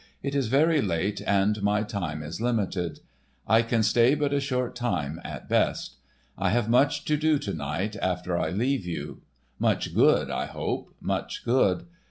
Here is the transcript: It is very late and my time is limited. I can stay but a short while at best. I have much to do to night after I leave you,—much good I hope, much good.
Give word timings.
It 0.23 0.33
is 0.33 0.47
very 0.47 0.81
late 0.81 1.21
and 1.27 1.61
my 1.61 1.83
time 1.83 2.23
is 2.23 2.41
limited. 2.41 3.01
I 3.47 3.61
can 3.61 3.83
stay 3.83 4.15
but 4.15 4.33
a 4.33 4.39
short 4.39 4.79
while 4.81 5.17
at 5.23 5.47
best. 5.47 5.97
I 6.39 6.49
have 6.49 6.67
much 6.67 7.05
to 7.05 7.15
do 7.15 7.37
to 7.37 7.53
night 7.53 7.95
after 8.01 8.35
I 8.35 8.49
leave 8.49 8.83
you,—much 8.83 9.93
good 9.93 10.31
I 10.31 10.47
hope, 10.47 10.95
much 10.99 11.45
good. 11.45 11.85